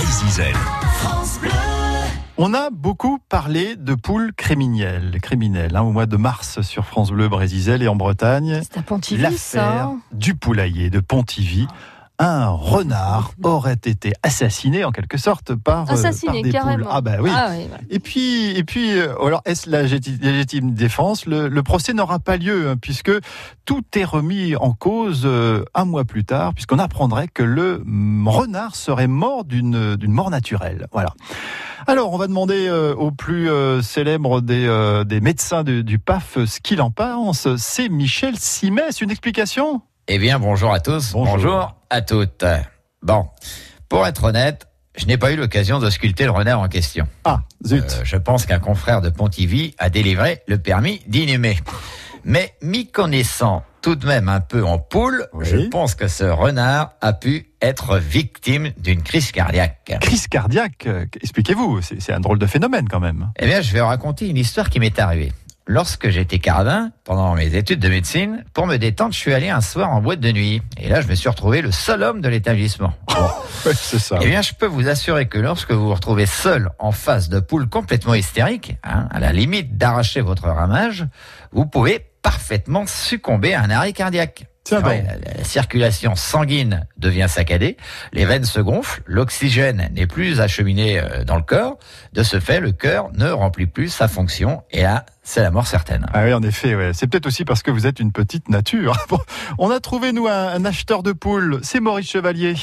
Brésil. 0.00 0.44
On 2.38 2.54
a 2.54 2.70
beaucoup 2.70 3.18
parlé 3.28 3.76
de 3.76 3.94
poules 3.94 4.32
criminelles, 4.34 5.18
criminelles 5.20 5.76
hein, 5.76 5.82
au 5.82 5.92
mois 5.92 6.06
de 6.06 6.16
mars 6.16 6.62
sur 6.62 6.86
France 6.86 7.10
Bleu 7.10 7.28
Brésil 7.28 7.82
et 7.82 7.88
en 7.88 7.96
Bretagne. 7.96 8.60
C'est 8.62 8.78
à 8.78 8.82
Pontivy, 8.82 9.20
L'affaire 9.20 9.38
ça. 9.38 9.92
du 10.12 10.34
poulailler 10.34 10.88
de 10.88 11.00
Pontivy. 11.00 11.66
Un 12.22 12.48
renard 12.50 13.32
aurait 13.42 13.72
été 13.82 14.12
assassiné 14.22 14.84
en 14.84 14.90
quelque 14.92 15.16
sorte 15.16 15.54
par, 15.54 15.84
euh, 15.84 15.86
par 15.86 15.94
Assassiné, 15.94 16.42
des 16.42 16.50
carrément. 16.52 16.84
poules. 16.84 16.86
Ah 16.90 17.00
ben 17.00 17.18
oui. 17.22 17.30
Ah 17.34 17.48
oui, 17.50 17.64
voilà. 17.66 17.82
Et 17.88 17.98
puis, 17.98 18.50
et 18.50 18.62
puis, 18.62 18.92
euh, 18.92 19.14
alors 19.24 19.40
est-ce 19.46 19.70
la 19.70 19.84
légiti- 19.84 20.20
légitime 20.20 20.74
défense? 20.74 21.24
Le, 21.24 21.48
le 21.48 21.62
procès 21.62 21.94
n'aura 21.94 22.18
pas 22.18 22.36
lieu 22.36 22.68
hein, 22.68 22.76
puisque 22.76 23.10
tout 23.64 23.82
est 23.94 24.04
remis 24.04 24.54
en 24.56 24.72
cause 24.72 25.22
euh, 25.24 25.64
un 25.74 25.86
mois 25.86 26.04
plus 26.04 26.24
tard, 26.26 26.52
puisqu'on 26.52 26.78
apprendrait 26.78 27.28
que 27.28 27.42
le 27.42 27.82
renard 28.26 28.76
serait 28.76 29.08
mort 29.08 29.46
d'une 29.46 29.96
d'une 29.96 30.12
mort 30.12 30.28
naturelle. 30.30 30.88
Voilà. 30.92 31.14
Alors, 31.86 32.12
on 32.12 32.18
va 32.18 32.26
demander 32.26 32.66
euh, 32.68 32.94
au 32.94 33.10
plus 33.12 33.48
euh, 33.50 33.80
célèbre 33.80 34.42
des, 34.42 34.66
euh, 34.66 35.04
des 35.04 35.22
médecins 35.22 35.64
du, 35.64 35.82
du 35.82 35.98
PAF 35.98 36.36
ce 36.44 36.60
qu'il 36.60 36.82
en 36.82 36.90
pense. 36.90 37.48
C'est 37.56 37.88
Michel 37.88 38.36
Simès. 38.36 39.00
Une 39.00 39.10
explication? 39.10 39.80
Eh 40.12 40.18
bien, 40.18 40.40
bonjour 40.40 40.72
à 40.72 40.80
tous. 40.80 41.12
Bonjour. 41.12 41.76
à 41.88 42.02
toutes. 42.02 42.44
Bon, 43.00 43.28
pour 43.88 44.04
être 44.08 44.24
honnête, 44.24 44.66
je 44.96 45.06
n'ai 45.06 45.16
pas 45.16 45.30
eu 45.30 45.36
l'occasion 45.36 45.78
de 45.78 45.88
sculpter 45.88 46.24
le 46.24 46.32
renard 46.32 46.58
en 46.58 46.66
question. 46.66 47.06
Ah, 47.22 47.42
zut. 47.64 47.84
Euh, 47.84 48.00
je 48.02 48.16
pense 48.16 48.44
qu'un 48.44 48.58
confrère 48.58 49.02
de 49.02 49.08
Pontivy 49.10 49.72
a 49.78 49.88
délivré 49.88 50.42
le 50.48 50.58
permis 50.58 51.00
d'inhumer. 51.06 51.58
Mais 52.24 52.54
m'y 52.60 52.88
connaissant 52.88 53.62
tout 53.82 53.94
de 53.94 54.04
même 54.04 54.28
un 54.28 54.40
peu 54.40 54.64
en 54.64 54.78
poule, 54.78 55.28
Oui. 55.32 55.46
je 55.48 55.56
pense 55.68 55.94
que 55.94 56.08
ce 56.08 56.24
renard 56.24 56.92
a 57.00 57.12
pu 57.12 57.46
être 57.62 57.98
victime 57.98 58.72
d'une 58.78 59.02
crise 59.02 59.30
cardiaque. 59.30 59.96
Crise 60.00 60.26
cardiaque, 60.26 60.86
euh, 60.86 61.06
expliquez-vous, 61.22 61.80
c'est 61.82 62.12
un 62.12 62.20
drôle 62.20 62.38
de 62.40 62.46
phénomène 62.46 62.88
quand 62.88 63.00
même. 63.00 63.30
Eh 63.38 63.46
bien, 63.46 63.60
je 63.62 63.72
vais 63.72 63.80
raconter 63.80 64.28
une 64.28 64.36
histoire 64.36 64.70
qui 64.70 64.80
m'est 64.80 64.98
arrivée. 64.98 65.32
Lorsque 65.72 66.08
j'étais 66.08 66.40
cardin, 66.40 66.90
pendant 67.04 67.36
mes 67.36 67.54
études 67.54 67.78
de 67.78 67.88
médecine, 67.88 68.44
pour 68.54 68.66
me 68.66 68.76
détendre, 68.76 69.12
je 69.12 69.18
suis 69.20 69.32
allé 69.32 69.50
un 69.50 69.60
soir 69.60 69.90
en 69.90 70.02
boîte 70.02 70.18
de 70.18 70.32
nuit. 70.32 70.60
Et 70.76 70.88
là, 70.88 71.00
je 71.00 71.06
me 71.06 71.14
suis 71.14 71.28
retrouvé 71.28 71.62
le 71.62 71.70
seul 71.70 72.02
homme 72.02 72.20
de 72.20 72.28
l'établissement. 72.28 72.92
Bon. 73.06 73.72
C'est 73.72 74.00
ça. 74.00 74.18
Eh 74.20 74.26
bien, 74.26 74.42
je 74.42 74.52
peux 74.52 74.66
vous 74.66 74.88
assurer 74.88 75.28
que 75.28 75.38
lorsque 75.38 75.70
vous 75.70 75.86
vous 75.86 75.94
retrouvez 75.94 76.26
seul 76.26 76.70
en 76.80 76.90
face 76.90 77.28
de 77.28 77.38
poules 77.38 77.68
complètement 77.68 78.14
hystériques, 78.14 78.78
hein, 78.82 79.06
à 79.12 79.20
la 79.20 79.32
limite 79.32 79.78
d'arracher 79.78 80.22
votre 80.22 80.48
ramage, 80.48 81.06
vous 81.52 81.66
pouvez 81.66 82.04
parfaitement 82.22 82.86
succomber 82.88 83.54
à 83.54 83.62
un 83.62 83.70
arrêt 83.70 83.92
cardiaque. 83.92 84.49
Donc. 84.76 84.84
la, 84.84 85.38
la 85.38 85.44
circulation 85.44 86.14
sanguine 86.14 86.86
devient 86.96 87.26
saccadée, 87.28 87.76
les 88.12 88.24
veines 88.24 88.44
se 88.44 88.60
gonflent, 88.60 89.02
l'oxygène 89.06 89.88
n'est 89.92 90.06
plus 90.06 90.40
acheminé 90.40 90.98
euh, 90.98 91.24
dans 91.24 91.36
le 91.36 91.42
corps. 91.42 91.78
De 92.12 92.22
ce 92.22 92.40
fait, 92.40 92.60
le 92.60 92.72
cœur 92.72 93.10
ne 93.12 93.30
remplit 93.30 93.66
plus 93.66 93.88
sa 93.88 94.08
fonction 94.08 94.62
et 94.70 94.82
là, 94.82 95.04
c'est 95.22 95.42
la 95.42 95.50
mort 95.50 95.66
certaine. 95.66 96.06
Ah 96.12 96.24
oui, 96.24 96.32
en 96.32 96.42
effet, 96.42 96.74
ouais. 96.74 96.90
c'est 96.94 97.06
peut-être 97.06 97.26
aussi 97.26 97.44
parce 97.44 97.62
que 97.62 97.70
vous 97.70 97.86
êtes 97.86 98.00
une 98.00 98.12
petite 98.12 98.48
nature. 98.48 98.96
On 99.58 99.70
a 99.70 99.80
trouvé, 99.80 100.12
nous, 100.12 100.26
un, 100.26 100.48
un 100.48 100.64
acheteur 100.64 101.02
de 101.02 101.12
poules. 101.12 101.60
C'est 101.62 101.80
Maurice 101.80 102.10
Chevalier. 102.10 102.54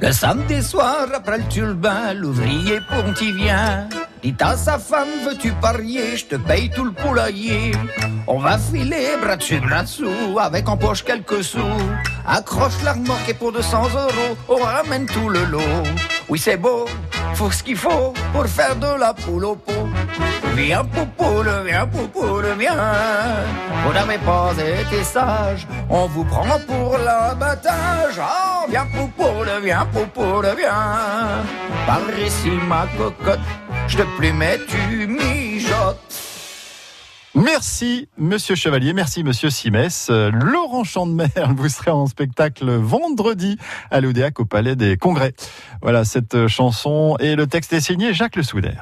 Le 0.00 0.12
samedi 0.12 0.62
soir, 0.62 1.08
après 1.12 1.38
le 1.38 1.44
turbin, 1.48 2.14
l'ouvrier 2.14 2.78
pontivien 2.88 3.88
dit 4.22 4.34
à 4.40 4.56
sa 4.56 4.78
femme, 4.78 5.08
veux-tu 5.24 5.52
parier, 5.52 6.16
je 6.16 6.26
te 6.26 6.36
paye 6.36 6.70
tout 6.70 6.84
le 6.84 6.92
poulailler. 6.92 7.72
On 8.26 8.38
va 8.38 8.58
filer 8.58 9.16
bras 9.20 9.36
dessus, 9.36 9.60
bras 9.60 9.82
dessous, 9.82 10.38
avec 10.38 10.68
en 10.68 10.76
poche 10.76 11.04
quelques 11.04 11.42
sous. 11.42 11.60
Accroche 12.26 12.82
la 12.84 12.92
remorque 12.92 13.28
et 13.28 13.34
pour 13.34 13.52
200 13.52 13.82
euros, 13.94 14.36
on 14.48 14.56
ramène 14.56 15.06
tout 15.06 15.28
le 15.28 15.44
lot. 15.44 15.84
Oui, 16.28 16.38
c'est 16.38 16.58
beau, 16.58 16.84
faut 17.34 17.50
ce 17.50 17.62
qu'il 17.62 17.76
faut 17.76 18.12
pour 18.32 18.46
faire 18.46 18.76
de 18.76 18.98
la 18.98 19.14
poule 19.14 19.44
au 19.44 19.56
pot. 19.56 19.88
Viens, 20.54 20.84
poupoule, 20.84 21.50
viens, 21.64 21.86
poupoule, 21.86 22.46
viens. 22.58 22.74
Vous 23.84 23.92
n'avez 23.92 24.18
pas 24.18 24.52
été 24.52 25.04
sage, 25.04 25.66
on 25.88 26.06
vous 26.06 26.24
prend 26.24 26.58
pour 26.66 26.98
l'abattage. 26.98 28.18
Oh, 28.18 28.66
viens, 28.68 28.86
poupoule, 28.86 29.48
viens, 29.62 29.86
poupoule, 29.86 30.48
viens. 30.58 31.44
Par 31.86 32.00
ici, 32.18 32.50
ma 32.68 32.86
cocotte, 32.98 33.38
je 33.88 33.96
te 33.96 34.02
plumais, 34.16 34.58
tu 34.68 35.06
mijotes. 35.06 35.98
Merci, 37.34 38.08
monsieur 38.18 38.54
Chevalier. 38.54 38.92
Merci, 38.92 39.22
monsieur 39.22 39.50
Simès. 39.50 40.08
Euh, 40.10 40.30
Laurent 40.32 40.84
Chandemer, 40.84 41.28
vous 41.56 41.68
serez 41.68 41.90
en 41.90 42.06
spectacle 42.06 42.70
vendredi 42.70 43.58
à 43.90 44.00
l'Odéac 44.00 44.40
au 44.40 44.44
Palais 44.44 44.76
des 44.76 44.96
Congrès. 44.96 45.34
Voilà 45.82 46.04
cette 46.04 46.48
chanson 46.48 47.16
et 47.20 47.36
le 47.36 47.46
texte 47.46 47.72
est 47.72 47.80
signé 47.80 48.12
Jacques 48.12 48.36
Le 48.36 48.42
Souder. 48.42 48.78